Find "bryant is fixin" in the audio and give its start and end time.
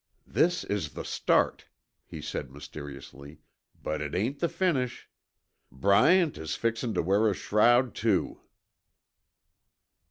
5.71-6.95